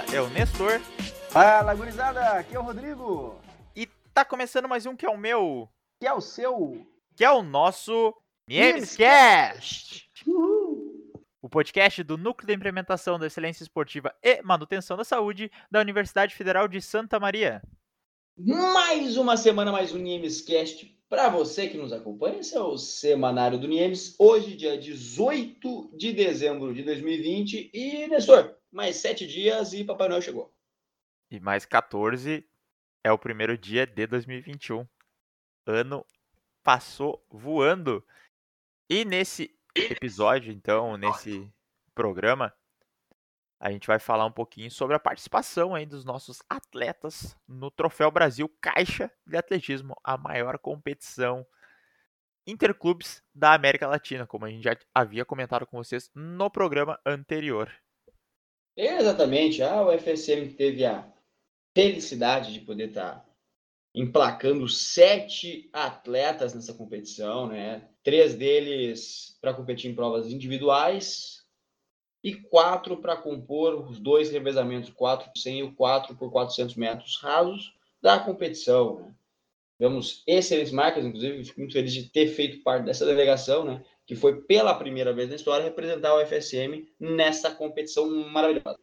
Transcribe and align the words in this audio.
fala 0.00 0.14
é 0.14 0.20
o 0.20 0.30
Nestor. 0.30 0.80
Fala, 1.30 1.74
gurizada, 1.74 2.20
aqui 2.32 2.54
é 2.54 2.58
o 2.58 2.62
Rodrigo. 2.62 3.38
E 3.76 3.86
tá 4.14 4.24
começando 4.24 4.68
mais 4.68 4.86
um 4.86 4.96
que 4.96 5.04
é 5.04 5.10
o 5.10 5.16
meu. 5.16 5.68
Que 6.00 6.06
é 6.06 6.12
o 6.12 6.20
seu. 6.20 6.86
Que 7.16 7.24
é 7.24 7.30
o 7.30 7.42
nosso 7.42 8.14
Memescast. 8.48 10.08
O 11.42 11.48
podcast 11.48 12.02
do 12.02 12.16
Núcleo 12.16 12.46
de 12.46 12.54
Implementação 12.54 13.18
da 13.18 13.26
Excelência 13.26 13.62
Esportiva 13.62 14.14
e 14.22 14.42
Manutenção 14.42 14.96
da 14.96 15.04
Saúde 15.04 15.50
da 15.70 15.80
Universidade 15.80 16.34
Federal 16.34 16.66
de 16.66 16.80
Santa 16.80 17.20
Maria. 17.20 17.62
Mais 18.36 19.16
uma 19.16 19.36
semana, 19.36 19.70
mais 19.70 19.92
um 19.92 19.98
Niemescast 19.98 20.98
para 21.08 21.28
você 21.28 21.68
que 21.68 21.76
nos 21.76 21.92
acompanha. 21.92 22.38
Esse 22.38 22.56
é 22.56 22.60
o 22.60 22.78
Semanário 22.78 23.58
do 23.58 23.68
Niemes. 23.68 24.14
Hoje, 24.18 24.56
dia 24.56 24.78
18 24.78 25.90
de 25.94 26.12
dezembro 26.12 26.72
de 26.72 26.82
2020. 26.82 27.70
E, 27.74 28.06
Nestor, 28.06 28.59
mais 28.70 28.96
sete 28.96 29.26
dias 29.26 29.72
e 29.72 29.84
Papai 29.84 30.08
Noel 30.08 30.22
chegou. 30.22 30.54
E 31.30 31.38
mais 31.40 31.64
14 31.64 32.46
é 33.04 33.12
o 33.12 33.18
primeiro 33.18 33.56
dia 33.56 33.86
de 33.86 34.06
2021. 34.06 34.86
Ano 35.66 36.04
passou 36.62 37.24
voando. 37.30 38.04
E 38.88 39.04
nesse 39.04 39.56
episódio, 39.74 40.52
então, 40.52 40.96
nesse 40.96 41.50
programa, 41.94 42.52
a 43.60 43.70
gente 43.70 43.86
vai 43.86 43.98
falar 43.98 44.24
um 44.24 44.32
pouquinho 44.32 44.70
sobre 44.70 44.96
a 44.96 45.00
participação 45.00 45.74
aí 45.74 45.86
dos 45.86 46.04
nossos 46.04 46.42
atletas 46.48 47.36
no 47.46 47.70
Troféu 47.70 48.10
Brasil 48.10 48.48
Caixa 48.60 49.10
de 49.26 49.36
Atletismo, 49.36 49.94
a 50.02 50.16
maior 50.16 50.58
competição 50.58 51.46
interclubes 52.46 53.22
da 53.34 53.52
América 53.52 53.86
Latina, 53.86 54.26
como 54.26 54.46
a 54.46 54.50
gente 54.50 54.64
já 54.64 54.76
havia 54.94 55.24
comentado 55.24 55.66
com 55.66 55.76
vocês 55.76 56.10
no 56.14 56.50
programa 56.50 56.98
anterior. 57.04 57.70
Exatamente, 58.82 59.62
a 59.62 59.82
UFSM 59.86 60.54
teve 60.56 60.86
a 60.86 61.06
felicidade 61.74 62.50
de 62.50 62.60
poder 62.60 62.88
estar 62.88 63.16
tá 63.16 63.26
emplacando 63.94 64.66
sete 64.70 65.68
atletas 65.70 66.54
nessa 66.54 66.72
competição, 66.72 67.46
né? 67.46 67.86
Três 68.02 68.34
deles 68.34 69.36
para 69.38 69.52
competir 69.52 69.90
em 69.90 69.94
provas 69.94 70.32
individuais 70.32 71.44
e 72.24 72.34
quatro 72.34 72.96
para 72.96 73.18
compor 73.18 73.86
os 73.86 74.00
dois 74.00 74.30
revezamentos, 74.30 74.88
quatro 74.88 75.30
por 75.30 75.38
100 75.38 75.58
e 75.58 75.62
o 75.62 75.74
quatro 75.74 76.16
por 76.16 76.32
400 76.32 76.74
metros 76.76 77.18
rasos 77.20 77.74
da 78.00 78.18
competição. 78.18 79.00
Né? 79.00 79.14
Tivemos 79.76 80.22
excelentes 80.26 80.72
marcas, 80.72 81.04
inclusive, 81.04 81.44
fico 81.44 81.60
muito 81.60 81.74
feliz 81.74 81.92
de 81.92 82.04
ter 82.04 82.28
feito 82.28 82.62
parte 82.62 82.86
dessa 82.86 83.04
delegação, 83.04 83.62
né? 83.62 83.84
Que 84.10 84.16
foi 84.16 84.42
pela 84.42 84.74
primeira 84.74 85.12
vez 85.12 85.28
na 85.28 85.36
história 85.36 85.62
representar 85.62 86.12
o 86.12 86.26
FSM 86.26 86.84
nessa 86.98 87.54
competição 87.54 88.10
maravilhosa. 88.28 88.76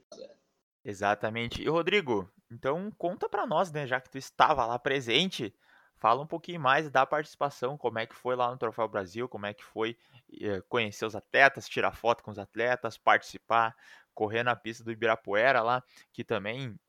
Exatamente. 0.86 1.62
E 1.62 1.68
Rodrigo, 1.68 2.32
então 2.50 2.90
conta 2.98 3.28
para 3.28 3.46
nós, 3.46 3.70
né, 3.70 3.86
já 3.86 4.00
que 4.00 4.10
tu 4.10 4.18
estava 4.18 4.66
lá 4.66 4.80
presente, 4.80 5.54
fala 5.98 6.22
um 6.22 6.26
pouquinho 6.26 6.62
mais 6.62 6.90
da 6.90 7.06
participação, 7.06 7.78
como 7.78 8.00
é 8.00 8.06
que 8.06 8.16
foi 8.16 8.38
lá 8.38 8.50
no 8.50 8.58
Troféu 8.58 8.88
Brasil, 8.88 9.28
como 9.28 9.46
é 9.46 9.54
que 9.54 9.66
foi 9.66 9.98
eh, 10.40 10.62
conhecer 10.70 11.06
os 11.06 11.14
atletas, 11.14 11.68
tirar 11.68 11.92
foto 11.92 12.24
com 12.24 12.32
os 12.32 12.40
atletas, 12.40 12.98
participar, 12.98 13.76
correr 14.14 14.44
na 14.44 14.56
pista 14.56 14.82
do 14.82 14.94
Ibirapuera 14.94 15.62
lá, 15.62 15.84
que 16.14 16.24
também 16.24 16.80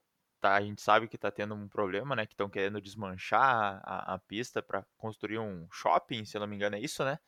tá, 0.40 0.54
a 0.54 0.60
gente 0.60 0.80
sabe 0.80 1.08
que 1.08 1.16
está 1.16 1.32
tendo 1.32 1.56
um 1.56 1.66
problema, 1.66 2.14
né, 2.14 2.24
que 2.24 2.34
estão 2.34 2.48
querendo 2.48 2.80
desmanchar 2.80 3.80
a, 3.82 4.14
a 4.14 4.18
pista 4.20 4.62
para 4.62 4.86
construir 4.96 5.40
um 5.40 5.66
shopping, 5.72 6.24
se 6.24 6.36
eu 6.36 6.40
não 6.40 6.46
me 6.46 6.54
engano 6.54 6.76
é 6.76 6.80
isso, 6.80 7.04
né? 7.04 7.18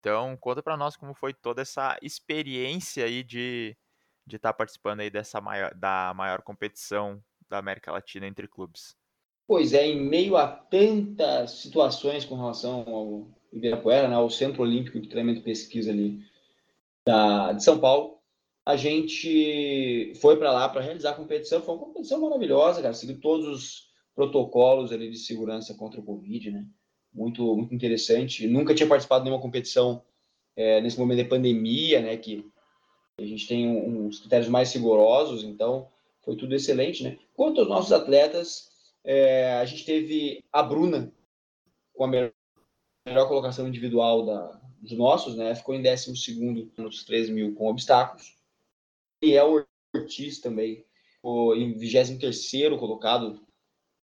Então 0.00 0.36
conta 0.36 0.62
para 0.62 0.76
nós 0.76 0.96
como 0.96 1.14
foi 1.14 1.34
toda 1.34 1.62
essa 1.62 1.98
experiência 2.02 3.04
aí 3.04 3.22
de 3.22 3.76
de 4.28 4.36
estar 4.36 4.52
tá 4.52 4.56
participando 4.56 5.00
aí 5.00 5.10
dessa 5.10 5.40
maior, 5.40 5.74
da 5.74 6.12
maior 6.14 6.42
competição 6.42 7.18
da 7.48 7.58
América 7.58 7.90
Latina 7.90 8.26
entre 8.26 8.46
clubes. 8.46 8.94
Pois 9.46 9.72
é, 9.72 9.86
em 9.86 9.98
meio 9.98 10.36
a 10.36 10.46
tantas 10.46 11.52
situações 11.52 12.26
com 12.26 12.36
relação 12.36 12.84
ao 12.86 13.28
Ibirapuera, 13.50 14.06
né, 14.06 14.14
ao 14.14 14.28
Centro 14.28 14.62
Olímpico 14.62 15.00
de 15.00 15.08
Treinamento 15.08 15.40
e 15.40 15.44
Pesquisa 15.44 15.90
ali 15.90 16.20
da, 17.06 17.52
de 17.54 17.64
São 17.64 17.80
Paulo, 17.80 18.18
a 18.66 18.76
gente 18.76 20.12
foi 20.20 20.36
para 20.36 20.52
lá 20.52 20.68
para 20.68 20.82
realizar 20.82 21.12
a 21.12 21.14
competição. 21.14 21.62
Foi 21.62 21.74
uma 21.74 21.86
competição 21.86 22.20
maravilhosa, 22.20 22.82
cara. 22.82 22.92
Seguiu 22.92 23.18
todos 23.18 23.48
os 23.48 23.88
protocolos 24.14 24.92
ali 24.92 25.10
de 25.10 25.16
segurança 25.16 25.74
contra 25.74 25.98
o 25.98 26.04
Covid, 26.04 26.50
né? 26.50 26.66
Muito, 27.12 27.56
muito 27.56 27.74
interessante. 27.74 28.46
Nunca 28.46 28.74
tinha 28.74 28.88
participado 28.88 29.24
de 29.24 29.30
nenhuma 29.30 29.42
competição 29.42 30.02
é, 30.56 30.80
nesse 30.80 30.98
momento 30.98 31.18
de 31.18 31.28
pandemia, 31.28 32.00
né? 32.00 32.16
Que 32.16 32.44
a 33.18 33.24
gente 33.24 33.46
tem 33.46 33.68
uns 33.68 34.20
critérios 34.20 34.48
mais 34.48 34.72
rigorosos, 34.72 35.42
então 35.42 35.88
foi 36.22 36.36
tudo 36.36 36.54
excelente, 36.54 37.02
né? 37.02 37.18
Quanto 37.34 37.60
aos 37.60 37.68
nossos 37.68 37.92
atletas, 37.92 38.70
é, 39.04 39.54
a 39.54 39.64
gente 39.64 39.84
teve 39.84 40.44
a 40.52 40.62
Bruna 40.62 41.12
com 41.94 42.04
a 42.04 42.08
melhor, 42.08 42.32
melhor 43.06 43.26
colocação 43.26 43.66
individual 43.66 44.24
da, 44.24 44.60
dos 44.80 44.92
nossos, 44.92 45.36
né? 45.36 45.54
Ficou 45.54 45.74
em 45.74 45.82
12 45.82 46.70
nos 46.76 47.04
3 47.04 47.30
mil 47.30 47.54
com 47.54 47.68
obstáculos. 47.68 48.36
E 49.22 49.34
é 49.34 49.44
o 49.44 49.64
Ortiz 49.94 50.40
também, 50.40 50.84
foi 51.20 51.60
em 51.60 51.76
23 51.76 52.78
colocado 52.78 53.40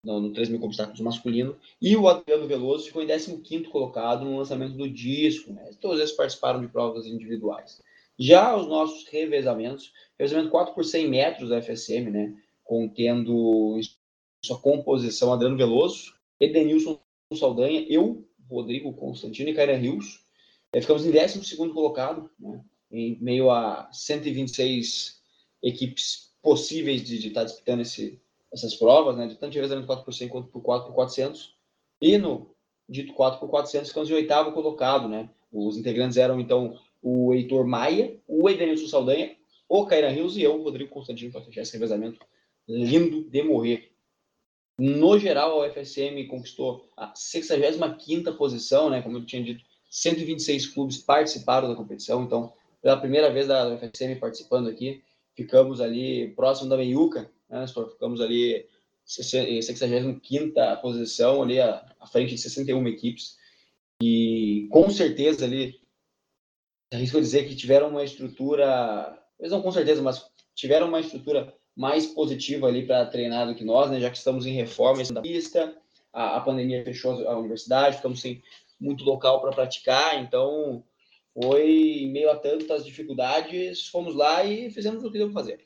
no, 0.05 0.21
no 0.21 0.31
3 0.31 0.49
mil 0.49 0.63
obstáculos 0.63 1.01
masculino. 1.01 1.57
E 1.81 1.97
o 1.97 2.07
Adriano 2.07 2.47
Veloso 2.47 2.85
ficou 2.85 3.01
em 3.01 3.07
15 3.07 3.63
colocado 3.66 4.23
no 4.23 4.38
lançamento 4.38 4.77
do 4.77 4.89
disco, 4.89 5.51
né? 5.51 5.71
Todos 5.81 5.99
eles 5.99 6.11
participaram 6.11 6.61
de 6.61 6.67
provas 6.67 7.05
individuais. 7.05 7.81
Já 8.17 8.55
os 8.55 8.67
nossos 8.67 9.05
revezamentos, 9.09 9.91
revezamento 10.17 10.51
4 10.51 10.73
por 10.73 10.85
100 10.85 11.09
metros 11.09 11.49
da 11.49 11.61
FSM, 11.61 12.11
né? 12.11 12.33
Contendo 12.63 13.79
sua 14.43 14.59
composição 14.59 15.33
Adriano 15.33 15.57
Veloso, 15.57 16.13
Edenilson 16.39 16.99
Saldanha, 17.33 17.85
eu, 17.89 18.25
Rodrigo 18.49 18.93
Constantino 18.93 19.49
e 19.49 19.53
Caira 19.53 19.75
Rios. 19.75 20.23
É, 20.72 20.79
ficamos 20.79 21.05
em 21.05 21.11
12 21.11 21.57
colocado, 21.73 22.29
né? 22.39 22.63
em 22.91 23.17
meio 23.19 23.49
a 23.49 23.89
126 23.91 25.19
equipes 25.63 26.31
possíveis 26.41 27.03
de, 27.03 27.17
de 27.17 27.29
estar 27.29 27.43
disputando 27.43 27.81
esse, 27.81 28.22
essas 28.55 28.73
provas, 28.73 29.17
né? 29.17 29.27
de 29.27 29.35
tanto 29.35 29.51
de 29.51 29.57
revezamento 29.57 29.85
4 29.85 30.05
por 30.05 30.13
100 30.13 30.29
quanto 30.29 30.47
por 30.47 30.61
4 30.61 30.88
por 30.88 30.95
400. 30.95 31.53
E 32.01 32.17
no 32.17 32.49
dito 32.88 33.13
4 33.13 33.39
por 33.39 33.49
400 33.49 33.89
ficamos 33.89 34.09
em 34.09 34.13
oitavo 34.13 34.53
colocado. 34.53 35.09
Né? 35.09 35.29
Os 35.51 35.77
integrantes 35.77 36.17
eram, 36.17 36.39
então, 36.39 36.79
o 37.01 37.33
Heitor 37.33 37.67
Maia, 37.67 38.17
o 38.27 38.49
Edenilson 38.49 38.88
Saldanha, 38.88 39.35
o 39.67 39.85
Caira 39.85 40.09
Rios 40.09 40.38
e 40.38 40.41
eu, 40.41 40.61
Rodrigo 40.61 40.89
Constantino, 40.89 41.31
para 41.31 41.41
fechar 41.41 41.61
esse 41.61 41.73
revezamento 41.73 42.25
lindo 42.67 43.29
de 43.29 43.43
morrer. 43.43 43.91
No 44.79 45.17
geral, 45.19 45.61
a 45.61 45.67
UFSM 45.67 46.27
conquistou 46.29 46.89
a 46.97 47.13
65ª 47.13 48.35
posição, 48.35 48.89
né? 48.89 49.01
Como 49.01 49.17
eu 49.17 49.25
tinha 49.25 49.43
dito, 49.43 49.63
126 49.89 50.67
clubes 50.67 50.97
participaram 50.97 51.69
da 51.69 51.75
competição, 51.75 52.23
então, 52.23 52.53
pela 52.81 52.97
primeira 52.97 53.31
vez 53.31 53.47
da 53.47 53.69
UFSM 53.69 54.19
participando 54.19 54.67
aqui, 54.67 55.01
ficamos 55.33 55.79
ali 55.79 56.29
próximo 56.35 56.69
da 56.69 56.77
Meiuca, 56.77 57.31
né? 57.50 57.66
Ficamos 57.67 58.22
ali 58.22 58.67
65ª 59.06 60.81
posição, 60.81 61.44
ali 61.44 61.59
à, 61.59 61.85
frente 62.11 62.35
de 62.35 62.41
61 62.41 62.88
equipes, 62.88 63.38
e 64.01 64.67
com 64.72 64.89
certeza 64.89 65.45
ali 65.45 65.79
arrisco 66.94 67.19
dizer 67.19 67.47
que 67.47 67.55
tiveram 67.55 67.89
uma 67.89 68.03
estrutura, 68.03 69.22
eles 69.39 69.51
não 69.51 69.61
com 69.61 69.72
certeza, 69.72 70.01
mas 70.01 70.25
tiveram 70.53 70.88
uma 70.88 71.00
estrutura 71.00 71.53
mais 71.75 72.05
positiva 72.05 72.67
ali 72.67 72.85
para 72.85 73.05
treinar 73.05 73.47
do 73.47 73.55
que 73.55 73.63
nós, 73.63 73.91
né? 73.91 74.00
Já 74.00 74.09
que 74.09 74.17
estamos 74.17 74.45
em 74.45 74.53
reforma 74.53 75.03
da 75.03 75.22
pista, 75.22 75.75
a, 76.13 76.38
a 76.38 76.41
pandemia 76.41 76.84
fechou 76.84 77.28
a 77.28 77.38
universidade, 77.38 77.97
ficamos 77.97 78.22
sem 78.22 78.41
muito 78.79 79.03
local 79.03 79.41
para 79.41 79.51
praticar, 79.51 80.22
então 80.22 80.84
foi 81.34 82.09
meio 82.11 82.31
a 82.31 82.35
tantas 82.35 82.85
dificuldades, 82.85 83.87
fomos 83.87 84.16
lá 84.16 84.46
e 84.46 84.69
fizemos 84.69 85.03
o 85.03 85.11
que 85.11 85.19
para 85.19 85.34
fazer. 85.34 85.66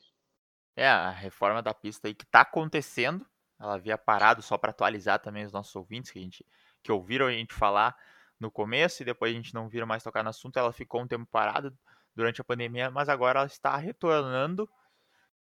É, 0.80 0.88
a 0.88 1.10
reforma 1.10 1.62
da 1.62 1.74
pista 1.74 2.08
aí 2.08 2.14
que 2.14 2.24
está 2.24 2.40
acontecendo, 2.40 3.28
ela 3.60 3.74
havia 3.74 3.98
parado 3.98 4.42
só 4.42 4.58
para 4.58 4.70
atualizar 4.72 5.20
também 5.20 5.44
os 5.44 5.52
nossos 5.52 5.76
ouvintes 5.76 6.10
que 6.10 6.20
a 6.20 6.22
gente 6.22 6.46
que 6.82 6.90
ouviram 6.90 7.28
a 7.28 7.32
gente 7.34 7.54
falar 7.54 7.98
no 8.40 8.50
começo 8.50 9.02
e 9.02 9.06
depois 9.06 9.34
a 9.34 9.36
gente 9.36 9.54
não 9.54 9.68
viram 9.68 9.86
mais 9.86 10.02
tocar 10.02 10.24
no 10.24 10.30
assunto. 10.30 10.58
Ela 10.58 10.72
ficou 10.72 11.02
um 11.02 11.08
tempo 11.08 11.26
parada 11.26 11.78
durante 12.16 12.40
a 12.40 12.46
pandemia, 12.46 12.90
mas 12.90 13.10
agora 13.10 13.40
ela 13.40 13.46
está 13.46 13.76
retornando, 13.76 14.70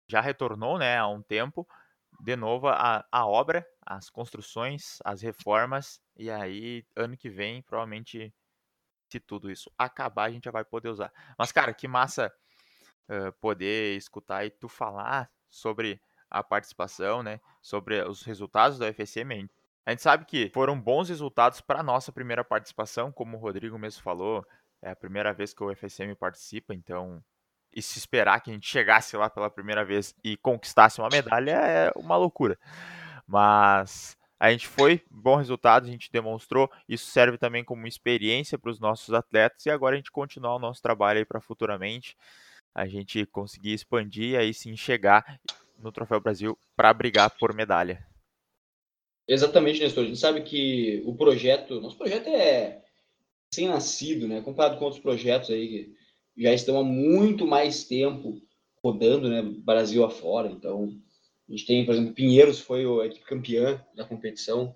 já 0.07 0.21
retornou, 0.21 0.77
né, 0.77 0.99
há 0.99 1.09
um 1.09 1.23
tempo, 1.23 1.67
de 2.21 2.37
novo 2.37 2.69
a, 2.69 3.03
a 3.11 3.27
obra, 3.27 3.67
as 3.87 4.11
construções, 4.11 4.99
as 5.03 5.23
reformas, 5.23 5.99
e 6.15 6.31
aí 6.31 6.85
ano 6.95 7.17
que 7.17 7.31
vem, 7.31 7.63
provavelmente, 7.63 8.35
se 9.11 9.19
tudo 9.19 9.51
isso 9.51 9.73
acabar, 9.79 10.25
a 10.25 10.31
gente 10.31 10.45
já 10.45 10.51
vai 10.51 10.63
poder 10.63 10.91
usar. 10.91 11.11
Mas, 11.39 11.51
cara, 11.53 11.73
que 11.73 11.89
massa 11.89 12.31
poder 13.41 13.97
escutar 13.97 14.45
e 14.45 14.51
tu 14.51 14.69
falar 14.69 15.31
sobre 15.51 16.01
a 16.31 16.43
participação, 16.43 17.23
né, 17.23 17.41
sobre 17.61 18.01
os 18.03 18.23
resultados 18.23 18.79
da 18.79 18.89
UFSM. 18.89 19.49
A 19.85 19.91
gente 19.91 20.03
sabe 20.03 20.25
que 20.25 20.51
foram 20.55 20.81
bons 20.81 21.09
resultados 21.09 21.61
para 21.61 21.83
nossa 21.83 22.11
primeira 22.11 22.43
participação, 22.43 23.13
como 23.13 23.37
o 23.37 23.41
Rodrigo 23.41 23.79
mesmo 23.79 24.03
falou, 24.03 24.47
é 24.81 24.91
a 24.91 24.97
primeira 24.97 25.33
vez 25.33 25.53
que 25.53 25.63
o 25.63 25.75
FSM 25.75 26.15
participa, 26.19 26.75
então 26.75 27.23
e 27.75 27.81
se 27.81 27.99
esperar 27.99 28.41
que 28.41 28.51
a 28.51 28.55
gente 28.55 28.69
chegasse 28.69 29.17
lá 29.17 29.31
pela 29.31 29.49
primeira 29.49 29.85
vez 29.85 30.15
e 30.23 30.37
conquistasse 30.37 31.01
uma 31.01 31.09
medalha 31.11 31.53
é 31.53 31.93
uma 31.97 32.17
loucura. 32.17 32.59
Mas 33.27 34.17
a 34.39 34.51
gente 34.51 34.69
foi, 34.69 35.03
bom 35.11 35.37
resultado, 35.37 35.87
a 35.87 35.91
gente 35.91 36.13
demonstrou. 36.13 36.71
Isso 36.89 37.07
serve 37.07 37.39
também 37.39 37.65
como 37.65 37.87
experiência 37.87 38.59
para 38.59 38.71
os 38.71 38.79
nossos 38.79 39.15
atletas 39.15 39.65
e 39.65 39.71
agora 39.71 39.95
a 39.95 39.97
gente 39.97 40.11
continuar 40.11 40.57
o 40.57 40.59
nosso 40.59 40.83
trabalho 40.83 41.21
aí 41.21 41.25
para 41.25 41.41
futuramente 41.41 42.17
a 42.75 42.87
gente 42.87 43.27
conseguir 43.27 43.73
expandir 43.73 44.31
e 44.31 44.37
aí 44.37 44.55
sim 44.55 44.77
chegar 44.77 45.41
no 45.79 45.93
Troféu 45.93 46.21
Brasil 46.21 46.59
para 46.77 46.93
brigar 46.93 47.31
por 47.39 47.55
medalha. 47.55 48.07
Exatamente, 49.27 49.81
Nestor. 49.81 50.05
A 50.05 50.07
gente 50.07 50.19
sabe 50.19 50.43
que 50.43 51.03
o 51.05 51.15
projeto, 51.15 51.81
nosso 51.81 51.97
projeto 51.97 52.29
é 52.29 52.83
sem 53.53 53.69
nascido, 53.69 54.27
né? 54.27 54.41
Comparado 54.41 54.79
com 54.79 54.85
outros 54.85 55.03
projetos 55.03 55.51
aí 55.51 55.69
que 55.69 56.43
já 56.43 56.53
estão 56.53 56.79
há 56.79 56.85
muito 56.85 57.47
mais 57.47 57.85
tempo 57.85 58.41
rodando, 58.83 59.29
né? 59.29 59.43
Brasil 59.43 60.05
afora. 60.05 60.51
Então, 60.51 60.99
a 61.49 61.53
gente 61.53 61.67
tem, 61.67 61.85
por 61.85 61.95
exemplo, 61.95 62.15
Pinheiros 62.15 62.61
foi 62.61 62.85
a 62.85 63.07
equipe 63.07 63.25
campeã 63.25 63.85
da 63.95 64.05
competição. 64.05 64.75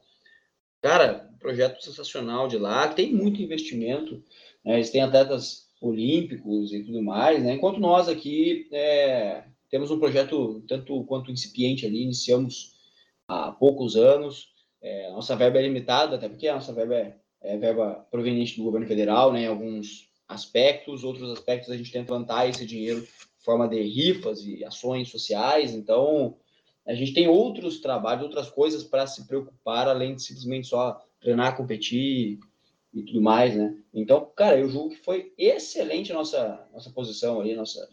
Cara, 0.82 1.30
projeto 1.40 1.82
sensacional 1.82 2.48
de 2.48 2.58
lá, 2.58 2.88
tem 2.88 3.12
muito 3.12 3.42
investimento. 3.42 4.22
Né? 4.64 4.74
Eles 4.74 4.90
têm 4.90 5.00
atletas 5.00 5.65
olímpicos 5.80 6.72
e 6.72 6.82
tudo 6.82 7.02
mais, 7.02 7.42
né? 7.42 7.54
Enquanto 7.54 7.78
nós 7.78 8.08
aqui 8.08 8.68
é, 8.72 9.44
temos 9.70 9.90
um 9.90 9.98
projeto 9.98 10.62
tanto 10.68 11.04
quanto 11.04 11.30
incipiente 11.30 11.86
ali, 11.86 12.02
iniciamos 12.02 12.74
há 13.28 13.52
poucos 13.52 13.96
anos. 13.96 14.48
É, 14.80 15.10
nossa 15.10 15.36
verba 15.36 15.58
é 15.58 15.62
limitada, 15.62 16.16
até 16.16 16.28
porque 16.28 16.48
a 16.48 16.54
nossa 16.54 16.72
verba 16.72 16.94
é, 16.94 17.16
é 17.42 17.56
verba 17.56 18.06
proveniente 18.10 18.56
do 18.56 18.64
governo 18.64 18.86
federal, 18.86 19.32
né? 19.32 19.42
Em 19.42 19.46
alguns 19.46 20.08
aspectos, 20.28 21.04
outros 21.04 21.30
aspectos 21.30 21.70
a 21.70 21.76
gente 21.76 21.92
tenta 21.92 22.06
plantar 22.06 22.48
esse 22.48 22.66
dinheiro 22.66 23.00
em 23.00 23.44
forma 23.44 23.68
de 23.68 23.80
rifas 23.82 24.44
e 24.44 24.64
ações 24.64 25.08
sociais. 25.10 25.72
Então, 25.74 26.36
a 26.86 26.94
gente 26.94 27.12
tem 27.12 27.28
outros 27.28 27.80
trabalhos, 27.80 28.24
outras 28.24 28.48
coisas 28.48 28.82
para 28.82 29.06
se 29.06 29.26
preocupar, 29.26 29.88
além 29.88 30.14
de 30.14 30.22
simplesmente 30.22 30.68
só 30.68 31.00
treinar, 31.20 31.56
competir 31.56 32.38
e 32.96 33.02
tudo 33.02 33.20
mais, 33.20 33.54
né? 33.54 33.76
Então, 33.92 34.32
cara, 34.34 34.58
eu 34.58 34.70
julgo 34.70 34.88
que 34.88 35.04
foi 35.04 35.34
excelente 35.36 36.14
nossa, 36.14 36.66
nossa 36.72 36.90
posição 36.90 37.38
ali, 37.38 37.54
nossa 37.54 37.86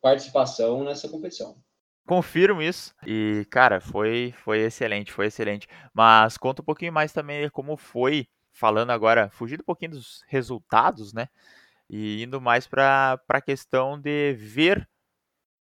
participação 0.00 0.82
nessa 0.82 1.08
competição. 1.10 1.62
Confirmo 2.06 2.62
isso. 2.62 2.94
E, 3.06 3.46
cara, 3.50 3.80
foi, 3.82 4.32
foi 4.38 4.60
excelente, 4.60 5.12
foi 5.12 5.26
excelente. 5.26 5.68
Mas 5.92 6.38
conta 6.38 6.62
um 6.62 6.64
pouquinho 6.64 6.92
mais 6.92 7.12
também 7.12 7.50
como 7.50 7.76
foi, 7.76 8.28
falando 8.50 8.90
agora, 8.90 9.28
fugindo 9.28 9.60
um 9.60 9.66
pouquinho 9.66 9.90
dos 9.90 10.22
resultados, 10.26 11.12
né? 11.12 11.28
E 11.90 12.22
indo 12.22 12.40
mais 12.40 12.66
para 12.66 13.20
a 13.28 13.40
questão 13.42 14.00
de 14.00 14.32
ver 14.34 14.88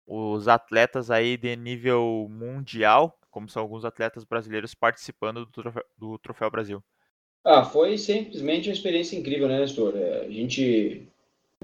os 0.06 0.46
atletas 0.46 1.10
aí 1.10 1.36
de 1.36 1.56
nível 1.56 2.28
mundial, 2.30 3.18
como 3.30 3.48
são 3.48 3.62
alguns 3.62 3.84
atletas 3.84 4.22
brasileiros 4.22 4.74
participando 4.74 5.44
do 5.44 5.50
Troféu, 5.50 5.84
do 5.98 6.18
Troféu 6.18 6.50
Brasil. 6.50 6.84
Ah, 7.48 7.64
foi 7.64 7.96
simplesmente 7.96 8.68
uma 8.68 8.74
experiência 8.74 9.16
incrível, 9.16 9.46
né, 9.46 9.60
Nestor? 9.60 9.96
É, 9.96 10.26
a 10.26 10.30
gente 10.32 11.06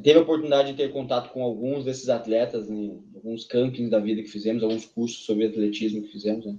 teve 0.00 0.17
a 0.17 0.23
oportunidade 0.23 0.70
de 0.70 0.76
ter 0.76 0.93
contato 0.93 1.32
com 1.32 1.43
alguns 1.43 1.84
desses 1.84 2.08
atletas 2.08 2.70
em 2.70 3.02
alguns 3.17 3.44
campings 3.44 3.90
da 3.90 3.99
vida 3.99 4.23
que 4.23 4.29
fizemos, 4.29 4.62
alguns 4.62 4.87
cursos 4.87 5.25
sobre 5.25 5.46
atletismo 5.46 6.02
que 6.02 6.12
fizemos, 6.12 6.46
né? 6.46 6.56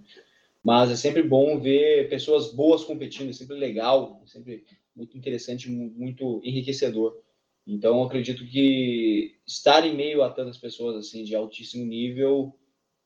Mas 0.62 0.92
é 0.92 0.98
sempre 0.98 1.24
bom 1.24 1.58
ver 1.58 2.10
pessoas 2.10 2.52
boas 2.52 2.84
competindo, 2.84 3.30
é 3.30 3.34
sempre 3.34 3.56
legal, 3.56 4.22
é 4.26 4.28
sempre 4.28 4.66
muito 4.94 5.18
interessante, 5.18 5.72
muito 5.72 6.42
enriquecedor. 6.44 7.18
Então, 7.66 8.04
acredito 8.04 8.46
que 8.46 9.38
estar 9.48 9.88
em 9.88 9.96
meio 9.96 10.22
a 10.22 10.30
tantas 10.30 10.58
pessoas 10.58 10.98
assim 10.98 11.24
de 11.24 11.34
altíssimo 11.34 11.86
nível 11.86 12.54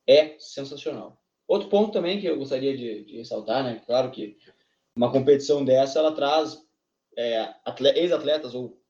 é 0.08 0.36
sensacional. 0.40 1.22
Outro 1.48 1.70
ponto 1.70 1.92
também 1.92 2.20
que 2.20 2.26
eu 2.26 2.40
gostaria 2.40 2.76
de, 2.76 3.04
de 3.04 3.18
ressaltar, 3.18 3.64
né? 3.64 3.84
Claro 3.86 4.10
que 4.10 4.36
uma 4.98 5.12
competição 5.12 5.64
dessa 5.64 6.00
ela 6.00 6.12
traz 6.12 6.62
é, 7.18 7.54
ex-atletas 7.96 8.54
ou 8.54 8.82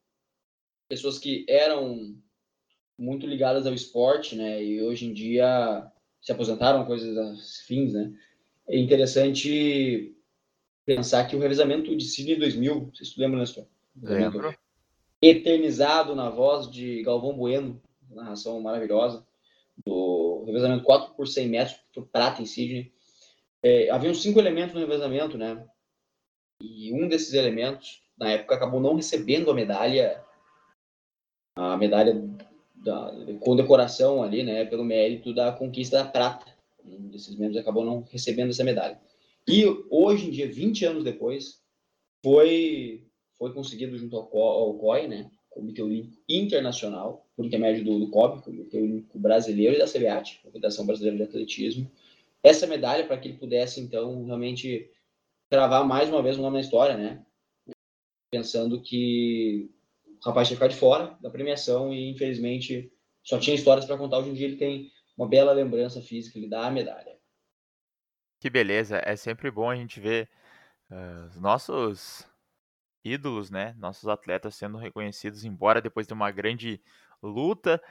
pessoas 0.89 1.19
que 1.19 1.45
eram 1.48 2.15
muito 2.98 3.27
ligadas 3.27 3.68
ao 3.68 3.74
esporte, 3.74 4.36
né? 4.36 4.63
E 4.63 4.81
hoje 4.81 5.06
em 5.06 5.13
dia 5.13 5.86
se 6.21 6.31
aposentaram, 6.31 6.86
coisas 6.86 7.15
afins, 7.18 7.94
né? 7.94 8.12
É 8.68 8.77
interessante 8.80 10.15
pensar 10.86 11.25
que 11.25 11.36
o 11.36 11.39
revezamento 11.39 11.95
de 11.95 12.06
Sydney 12.06 12.38
2000, 12.38 12.92
vocês 12.94 13.15
lembram, 13.18 13.39
né, 13.39 13.45
Lembro 13.95 14.56
eternizado 15.21 16.15
na 16.15 16.30
voz 16.30 16.69
de 16.69 17.01
Galvão 17.01 17.36
Bueno, 17.36 17.81
narração 18.10 18.60
maravilhosa, 18.62 19.25
do 19.86 20.44
revezamento 20.45 20.83
4 20.83 21.13
por 21.15 21.27
100 21.27 21.50
metros, 21.50 21.77
por 21.94 22.07
prata 22.07 22.42
em 22.42 22.45
Sydney. 22.45 22.94
É, 23.62 23.89
haviam 23.89 24.13
cinco 24.13 24.39
elementos 24.39 24.74
no 24.74 24.81
revezamento, 24.81 25.38
né? 25.38 25.65
E 26.62 26.92
um 26.94 27.07
desses 27.07 27.33
elementos, 27.33 28.01
na 28.18 28.31
época, 28.31 28.56
acabou 28.56 28.80
não 28.80 28.95
recebendo 28.95 29.51
a 29.51 29.54
medalha, 29.54 30.24
a 31.56 31.77
medalha 31.77 32.13
da 32.75 33.12
condecoração 33.39 34.24
ali, 34.24 34.44
né? 34.44 34.65
Pelo 34.65 34.83
mérito 34.83 35.33
da 35.33 35.51
conquista 35.51 36.04
da 36.04 36.09
prata. 36.09 36.45
Um 36.83 37.09
desses 37.09 37.36
membros 37.36 37.57
acabou 37.57 37.83
não 37.83 38.01
recebendo 38.09 38.50
essa 38.50 38.63
medalha. 38.63 39.00
E 39.48 39.65
hoje 39.89 40.27
em 40.27 40.31
dia, 40.31 40.51
20 40.51 40.86
anos 40.86 41.04
depois, 41.04 41.62
foi 42.24 43.03
foi 43.38 43.53
conseguido 43.53 43.98
junto 43.98 44.18
ao, 44.18 44.36
ao 44.36 44.74
COI, 44.80 45.07
né, 45.07 45.30
Comitê 45.50 45.81
Olímpico 45.81 46.18
Internacional, 46.27 47.27
por 47.36 47.45
intermédio 47.45 47.83
do, 47.83 48.00
do 48.00 48.10
COB, 48.10 48.42
Comitê 48.42 48.77
Olímpico 48.77 49.19
Brasileiro 49.19 49.75
e 49.75 49.80
da 49.80 49.86
CBAT, 49.86 50.39
Confederação 50.44 50.86
Brasileira 50.86 51.18
de 51.18 51.24
Atletismo, 51.24 51.89
essa 52.44 52.65
medalha 52.65 53.06
para 53.06 53.18
que 53.18 53.27
ele 53.27 53.38
pudesse, 53.38 53.80
então, 53.80 54.25
realmente 54.25 54.89
travar 55.50 55.86
mais 55.86 56.10
uma 56.10 56.22
vez 56.22 56.38
o 56.38 56.42
nome 56.42 56.56
na 56.56 56.62
história, 56.62 56.98
né, 56.98 57.26
pensando 58.32 58.82
que 58.82 59.70
o 60.22 60.28
rapaz 60.28 60.48
tinha 60.48 60.58
ficado 60.58 60.72
de 60.72 60.78
fora 60.78 61.18
da 61.22 61.30
premiação 61.30 61.94
e, 61.94 62.10
infelizmente, 62.10 62.92
só 63.24 63.40
tinha 63.40 63.56
histórias 63.56 63.86
para 63.86 63.98
contar. 63.98 64.20
Hoje 64.20 64.30
em 64.30 64.34
dia 64.34 64.48
ele 64.48 64.58
tem 64.58 64.92
uma 65.18 65.28
bela 65.28 65.52
lembrança 65.52 66.02
física, 66.02 66.38
ele 66.38 66.50
dá 66.50 66.68
a 66.68 66.72
medalha. 66.72 67.18
Que 68.40 68.50
beleza, 68.50 69.02
é 69.04 69.16
sempre 69.16 69.50
bom 69.50 69.70
a 69.70 69.76
gente 69.76 70.00
ver 70.00 70.30
uh, 70.92 71.28
os 71.28 71.40
nossos 71.40 72.28
ídolos, 73.04 73.50
né? 73.50 73.74
Nossos 73.78 74.08
atletas 74.08 74.56
sendo 74.56 74.78
reconhecidos, 74.78 75.44
embora 75.44 75.82
depois 75.82 76.06
de 76.06 76.14
uma 76.14 76.30
grande 76.30 76.82
luta. 77.22 77.82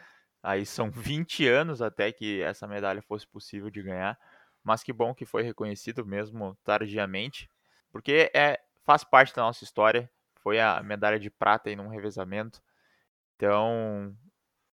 Aí 0.43 0.65
são 0.65 0.91
20 0.93 1.47
anos 1.49 1.83
até 1.83 2.13
que 2.13 2.43
essa 2.43 2.67
medalha 2.67 3.03
fosse 3.03 3.27
possível 3.27 3.71
de 3.71 3.83
ganhar. 3.83 4.19
Mas 4.67 4.83
que 4.83 4.93
bom 4.93 5.15
que 5.15 5.25
foi 5.25 5.45
reconhecido 5.45 6.05
mesmo 6.05 6.59
tardiamente, 6.65 7.49
porque 7.89 8.33
é, 8.35 8.61
faz 8.85 9.05
parte 9.05 9.33
da 9.33 9.43
nossa 9.43 9.63
história. 9.63 10.11
Foi 10.43 10.59
a 10.59 10.83
medalha 10.83 11.21
de 11.21 11.31
prata 11.31 11.71
em 11.71 11.79
um 11.79 11.87
revezamento. 11.87 12.61
Então, 13.37 14.13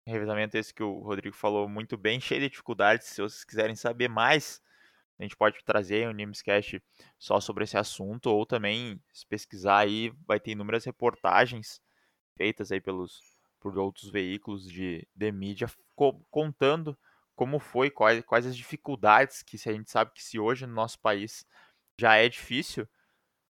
revezamento 0.06 0.58
esse 0.58 0.74
que 0.74 0.84
o 0.84 1.00
Rodrigo 1.00 1.34
falou 1.34 1.70
muito 1.70 1.96
bem, 1.96 2.20
cheio 2.20 2.42
de 2.42 2.50
dificuldades. 2.50 3.08
Se 3.08 3.22
vocês 3.22 3.46
quiserem 3.46 3.78
saber 3.78 4.10
mais, 4.10 4.62
a 5.18 5.24
gente 5.24 5.38
pode 5.38 5.64
trazer 5.64 6.06
um 6.10 6.12
Nimescast 6.12 6.84
só 7.18 7.40
sobre 7.40 7.64
esse 7.64 7.78
assunto, 7.78 8.28
ou 8.30 8.46
também, 8.46 9.02
se 9.14 9.26
pesquisar 9.26 9.78
aí, 9.78 10.12
vai 10.28 10.38
ter 10.38 10.52
inúmeras 10.52 10.84
reportagens 10.84 11.82
feitas 12.36 12.74
aí 12.74 12.82
pelos 12.82 13.22
por 13.58 13.80
outros 13.80 14.12
veículos 14.12 14.70
de, 14.70 15.08
de 15.16 15.32
mídia 15.32 15.68
co 15.96 16.22
contando 16.30 16.98
como 17.38 17.60
foi, 17.60 17.92
quais, 17.92 18.26
quais 18.26 18.48
as 18.48 18.58
dificuldades 18.58 19.44
que 19.44 19.60
se 19.60 19.70
a 19.70 19.72
gente 19.72 19.92
sabe 19.92 20.12
que 20.12 20.24
se 20.24 20.40
hoje 20.40 20.66
no 20.66 20.74
nosso 20.74 21.00
país 21.00 21.46
já 21.96 22.16
é 22.16 22.28
difícil 22.28 22.88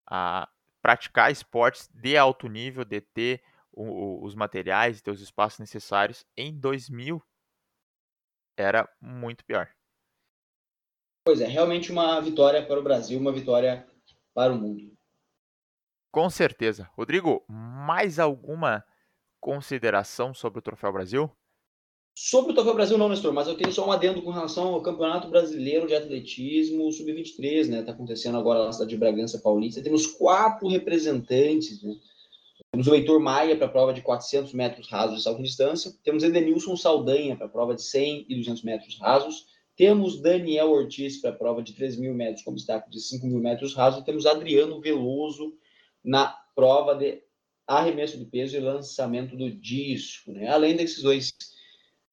a 0.07 0.49
praticar 0.81 1.29
esportes 1.29 1.89
de 1.93 2.15
alto 2.17 2.47
nível, 2.47 2.85
de 2.85 3.01
ter 3.01 3.43
o, 3.73 3.83
o, 3.83 4.23
os 4.23 4.35
materiais, 4.35 5.01
ter 5.01 5.11
os 5.11 5.19
espaços 5.19 5.59
necessários, 5.59 6.25
em 6.37 6.57
2000 6.57 7.21
era 8.55 8.89
muito 9.01 9.43
pior. 9.43 9.69
Pois 11.25 11.41
é, 11.41 11.45
realmente 11.45 11.91
uma 11.91 12.21
vitória 12.21 12.65
para 12.65 12.79
o 12.79 12.83
Brasil, 12.83 13.19
uma 13.19 13.33
vitória 13.33 13.85
para 14.33 14.53
o 14.53 14.57
mundo. 14.57 14.95
Com 16.09 16.29
certeza. 16.29 16.89
Rodrigo, 16.93 17.43
mais 17.49 18.17
alguma 18.17 18.85
consideração 19.41 20.33
sobre 20.33 20.59
o 20.59 20.61
Troféu 20.61 20.93
Brasil? 20.93 21.29
Sobre 22.15 22.51
o 22.51 22.55
Troféu 22.55 22.75
Brasil 22.75 22.97
não, 22.97 23.09
Nestor, 23.09 23.33
mas 23.33 23.47
eu 23.47 23.55
tenho 23.55 23.71
só 23.71 23.87
um 23.87 23.91
adendo 23.91 24.21
com 24.21 24.29
relação 24.29 24.75
ao 24.75 24.81
Campeonato 24.83 25.27
Brasileiro 25.29 25.87
de 25.87 25.95
Atletismo 25.95 26.91
Sub-23, 26.91 27.67
né? 27.67 27.79
Está 27.79 27.91
acontecendo 27.91 28.37
agora 28.37 28.65
na 28.65 28.71
cidade 28.71 28.91
de 28.91 28.97
Bragança 28.97 29.39
Paulista. 29.39 29.81
Temos 29.81 30.05
quatro 30.05 30.67
representantes, 30.67 31.81
né? 31.81 31.95
Temos 32.71 32.87
o 32.87 32.93
Heitor 32.93 33.19
Maia 33.19 33.55
para 33.55 33.65
a 33.65 33.69
prova 33.69 33.93
de 33.93 34.01
400 34.01 34.53
metros 34.53 34.89
rasos 34.89 35.17
de 35.17 35.23
salto 35.23 35.39
em 35.39 35.43
distância. 35.43 35.91
Temos 36.03 36.23
Edenilson 36.23 36.75
Saldanha 36.75 37.35
para 37.35 37.47
a 37.47 37.49
prova 37.49 37.73
de 37.73 37.81
100 37.81 38.27
e 38.29 38.35
200 38.35 38.63
metros 38.63 38.99
rasos. 38.99 39.47
Temos 39.75 40.21
Daniel 40.21 40.71
Ortiz 40.71 41.17
para 41.19 41.31
a 41.31 41.35
prova 41.35 41.63
de 41.63 41.73
3 41.73 41.97
mil 41.97 42.13
metros 42.13 42.43
com 42.43 42.53
destaque 42.53 42.91
de 42.91 43.01
5 43.01 43.25
mil 43.25 43.39
metros 43.39 43.73
rasos. 43.73 44.03
Temos 44.03 44.27
Adriano 44.27 44.79
Veloso 44.79 45.55
na 46.03 46.27
prova 46.55 46.93
de 46.93 47.23
arremesso 47.67 48.19
de 48.19 48.25
peso 48.25 48.55
e 48.55 48.59
lançamento 48.59 49.35
do 49.35 49.51
disco. 49.51 50.31
Né? 50.31 50.47
Além 50.47 50.75
desses 50.75 51.01
dois 51.01 51.31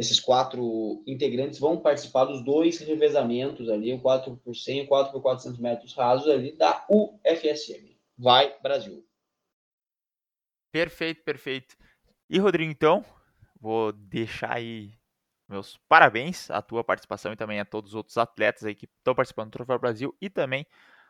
esses 0.01 0.19
quatro 0.19 1.03
integrantes 1.07 1.59
vão 1.59 1.77
participar 1.77 2.25
dos 2.25 2.43
dois 2.43 2.79
revezamentos 2.79 3.69
ali, 3.69 3.93
o 3.93 4.01
4 4.01 4.37
por 4.39 4.57
100 4.57 4.79
e 4.79 4.83
o 4.83 4.89
4 4.89 5.13
por 5.13 5.21
400 5.21 5.61
metros 5.61 5.95
rasos 5.95 6.29
ali 6.29 6.53
da 6.57 6.87
UFSM. 6.91 7.97
Vai, 8.17 8.59
Brasil! 8.63 9.07
Perfeito, 10.73 11.23
perfeito. 11.23 11.77
E, 12.29 12.39
Rodrigo, 12.39 12.71
então, 12.71 13.05
vou 13.61 13.93
deixar 13.93 14.55
aí 14.55 14.93
meus 15.49 15.79
parabéns 15.89 16.51
à 16.51 16.63
tua 16.63 16.83
participação 16.85 17.33
e 17.33 17.37
também 17.37 17.61
a 17.61 17.65
todos 17.65 17.91
os 17.91 17.95
outros 17.97 18.17
atletas 18.17 18.65
aí 18.65 18.75
que 18.75 18.87
estão 18.87 19.15
participando 19.15 19.49
do 19.49 19.53
Troféu 19.53 19.79
Brasil 19.79 20.17
e 20.21 20.31
também 20.31 20.65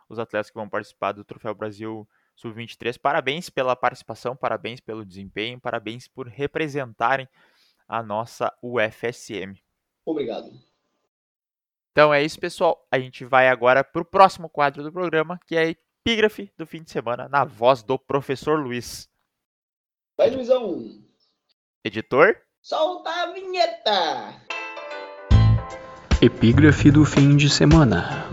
os 0.09 0.19
atletas 0.19 0.51
que 0.51 0.57
vão 0.57 0.69
participar 0.69 1.13
do 1.13 1.23
Troféu 1.23 1.55
Brasil 1.55 2.09
Sub-23. 2.35 2.99
Parabéns 2.99 3.51
pela 3.51 3.77
participação, 3.77 4.35
parabéns 4.35 4.81
pelo 4.81 5.05
desempenho, 5.05 5.61
parabéns 5.61 6.09
por 6.09 6.27
representarem 6.27 7.29
a 7.91 8.05
nossa 8.05 8.57
UFSM. 8.63 9.59
Obrigado. 10.07 10.49
Então 11.91 12.15
é 12.15 12.23
isso, 12.23 12.39
pessoal. 12.39 12.87
A 12.89 13.01
gente 13.01 13.25
vai 13.25 13.49
agora 13.49 13.83
para 13.83 14.01
o 14.01 14.05
próximo 14.05 14.49
quadro 14.49 14.85
do 14.85 14.93
programa, 14.93 15.41
que 15.45 15.57
é 15.57 15.63
a 15.65 15.75
epígrafe 16.07 16.53
do 16.57 16.65
fim 16.65 16.85
de 16.85 16.91
semana, 16.93 17.29
na 17.29 17.45
voz 17.45 17.83
do 17.83 17.99
professor 17.99 18.61
Luiz. 18.61 19.11
Vai, 20.17 20.31
Luizão! 20.31 21.03
Editor? 21.85 22.37
Solta 22.63 23.11
a 23.11 23.33
vinheta! 23.33 24.41
Epígrafe 26.23 26.93
do 26.93 27.05
fim 27.05 27.37
de 27.37 27.51
semana. 27.51 28.31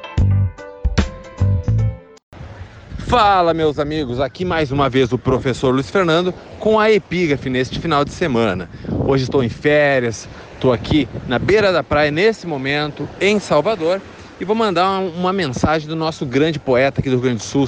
Fala, 3.07 3.53
meus 3.53 3.79
amigos, 3.79 4.19
aqui 4.19 4.43
mais 4.43 4.69
uma 4.69 4.89
vez 4.89 5.13
o 5.13 5.17
professor 5.17 5.73
Luiz 5.73 5.89
Fernando 5.89 6.33
com 6.59 6.77
a 6.77 6.91
epígrafe 6.91 7.49
neste 7.49 7.79
final 7.79 8.03
de 8.03 8.11
semana. 8.11 8.69
Hoje 9.07 9.23
estou 9.23 9.41
em 9.41 9.47
férias, 9.47 10.27
estou 10.53 10.73
aqui 10.73 11.07
na 11.25 11.39
beira 11.39 11.71
da 11.71 11.81
praia 11.81 12.11
nesse 12.11 12.45
momento, 12.45 13.07
em 13.21 13.39
Salvador, 13.39 14.01
e 14.41 14.43
vou 14.43 14.57
mandar 14.57 14.99
uma 14.99 15.31
mensagem 15.31 15.87
do 15.87 15.95
nosso 15.95 16.25
grande 16.25 16.59
poeta 16.59 16.99
aqui 16.99 17.09
do 17.09 17.15
Rio 17.15 17.23
Grande 17.23 17.37
do 17.37 17.43
Sul, 17.43 17.65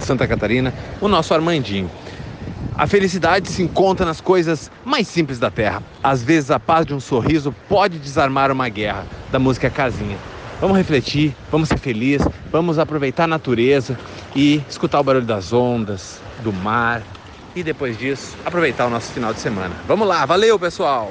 Santa 0.00 0.26
Catarina, 0.26 0.74
o 1.00 1.06
nosso 1.06 1.32
Armandinho. 1.32 1.88
A 2.74 2.84
felicidade 2.88 3.48
se 3.50 3.62
encontra 3.62 4.04
nas 4.04 4.20
coisas 4.20 4.68
mais 4.84 5.06
simples 5.06 5.38
da 5.38 5.48
terra. 5.48 5.80
Às 6.02 6.24
vezes 6.24 6.50
a 6.50 6.58
paz 6.58 6.84
de 6.84 6.92
um 6.92 6.98
sorriso 6.98 7.54
pode 7.68 8.00
desarmar 8.00 8.50
uma 8.50 8.68
guerra, 8.68 9.06
da 9.30 9.38
música 9.38 9.70
Casinha. 9.70 10.18
Vamos 10.60 10.76
refletir, 10.76 11.34
vamos 11.52 11.68
ser 11.68 11.78
felizes, 11.78 12.26
vamos 12.50 12.80
aproveitar 12.80 13.24
a 13.24 13.28
natureza 13.28 13.96
e 14.34 14.56
escutar 14.68 15.00
o 15.00 15.04
barulho 15.04 15.26
das 15.26 15.52
ondas, 15.52 16.20
do 16.42 16.52
mar 16.52 17.02
e 17.54 17.62
depois 17.62 17.98
disso 17.98 18.36
aproveitar 18.44 18.86
o 18.86 18.90
nosso 18.90 19.12
final 19.12 19.32
de 19.34 19.40
semana. 19.40 19.74
Vamos 19.86 20.08
lá, 20.08 20.24
valeu 20.24 20.58
pessoal! 20.58 21.10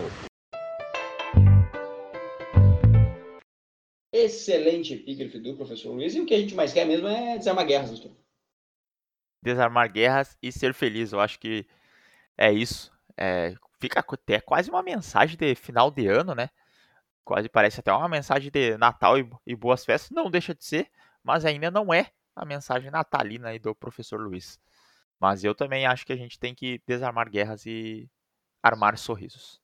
Excelente 4.13 4.94
epígrafe 4.94 5.40
do 5.40 5.56
professor 5.56 5.92
Luiz. 5.94 6.16
E 6.16 6.20
o 6.20 6.25
que 6.25 6.34
a 6.34 6.40
gente 6.40 6.54
mais 6.56 6.74
quer 6.74 6.86
mesmo 6.86 7.08
é 7.08 7.38
desarmar 7.38 7.66
guerras. 7.66 8.01
Desarmar 9.42 9.92
guerras 9.92 10.38
e 10.42 10.51
ser 10.51 10.74
feliz. 10.74 11.13
Eu 11.13 11.20
acho 11.20 11.40
que 11.40 11.66
é 12.38 12.51
isso. 12.51 12.92
É, 13.18 13.54
fica 13.80 14.00
até 14.00 14.42
quase 14.42 14.70
uma 14.70 14.84
mensagem 14.84 15.38
de 15.38 15.56
final 15.56 15.90
de 15.90 16.08
ano, 16.08 16.36
né? 16.36 16.50
quase 17.24 17.48
parece 17.48 17.80
até 17.80 17.94
uma 17.94 18.10
mensagem 18.10 18.51
de 18.51 18.78
Natal 18.78 19.18
e, 19.18 19.30
e, 19.46 19.56
boas 19.56 19.86
festas. 19.86 20.12
Não 20.12 20.30
deixa 20.30 20.54
de 20.54 20.66
ser, 20.66 20.88
mas 21.24 21.46
ainda 21.46 21.72
não 21.72 21.94
é 21.94 22.12
a 22.36 22.46
mensagem 22.46 22.90
natalina 22.90 23.50
aí 23.50 23.60
do 23.60 23.76
professor 23.76 24.20
Luiz. 24.20 24.60
Mas 25.20 25.44
eu 25.44 25.54
também 25.54 25.86
acho 25.86 26.06
que 26.06 26.14
a 26.14 26.18
gente 26.18 26.40
tem 26.40 26.56
que 26.56 26.82
desarmar 26.88 27.30
guerras 27.30 27.66
e 27.66 28.10
armar 28.62 28.98
sorrisos. 28.98 29.62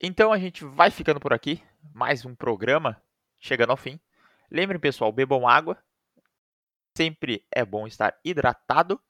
Então 0.00 0.32
a 0.32 0.38
gente 0.38 0.64
vai 0.64 0.90
ficando 0.90 1.20
por 1.20 1.32
aqui. 1.32 1.62
Mais 1.94 2.24
um 2.24 2.34
programa 2.34 3.00
chegando 3.38 3.70
ao 3.70 3.76
fim. 3.76 3.98
Lembrem, 4.50 4.80
pessoal, 4.80 5.10
bebam 5.10 5.48
água. 5.48 5.82
Sempre 6.96 7.46
é 7.50 7.64
bom 7.64 7.86
estar 7.86 8.18
hidratado. 8.24 9.00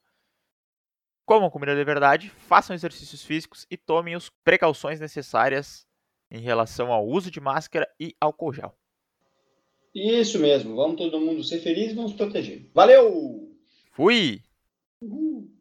Comam 1.25 1.51
comida 1.51 1.75
de 1.75 1.83
verdade, 1.83 2.31
façam 2.31 2.75
exercícios 2.75 3.25
físicos 3.25 3.67
e 3.69 3.77
tomem 3.77 4.15
as 4.15 4.29
precauções 4.45 5.01
necessárias 5.01 5.85
em 6.31 6.41
relação 6.41 6.93
ao 6.93 7.05
uso 7.05 7.33
de 7.33 7.41
máscara 7.41 7.89
e 7.99 8.15
álcool 8.21 8.53
gel. 8.53 8.79
Isso 9.97 10.39
mesmo, 10.39 10.77
vamos 10.77 10.99
todo 10.99 11.19
mundo 11.19 11.43
ser 11.43 11.59
feliz 11.59 11.93
e 11.93 11.95
vamos 11.95 12.13
proteger. 12.13 12.69
Valeu! 12.75 13.51
Fui! 13.93 14.43
Uhul. 15.01 15.56